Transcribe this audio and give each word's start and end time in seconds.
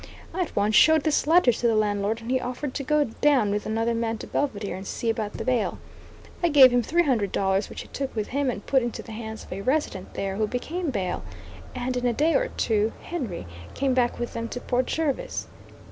I 0.33 0.41
at 0.41 0.55
once 0.55 0.73
showed 0.73 1.03
this 1.03 1.27
letter 1.27 1.51
to 1.51 1.67
the 1.67 1.75
landlord, 1.75 2.21
and 2.21 2.31
he 2.31 2.39
offered 2.39 2.73
to 2.73 2.83
go 2.83 3.03
down 3.03 3.51
with 3.51 3.67
another 3.67 3.93
man 3.93 4.17
to 4.17 4.25
Belvidere 4.27 4.75
and 4.75 4.87
see 4.87 5.11
about 5.11 5.33
the 5.33 5.45
bail. 5.45 5.77
I 6.41 6.49
gave 6.49 6.71
him 6.71 6.81
three 6.81 7.03
hundred 7.03 7.31
dollars, 7.31 7.69
which 7.69 7.81
he 7.81 7.87
took 7.89 8.15
with 8.15 8.29
him 8.29 8.49
and 8.49 8.65
put 8.65 8.81
into 8.81 9.03
the 9.03 9.11
bands 9.11 9.43
of 9.43 9.53
a 9.53 9.61
resident 9.61 10.15
there 10.15 10.37
who 10.37 10.47
became 10.47 10.89
bail, 10.89 11.21
and 11.75 11.95
in 11.95 12.07
a 12.07 12.13
day 12.13 12.33
or 12.33 12.47
two 12.47 12.93
Henry 13.03 13.45
came 13.75 13.93
back 13.93 14.17
with 14.17 14.33
them 14.33 14.49
to 14.49 14.59
Port 14.59 14.87
Jervis. 14.87 15.45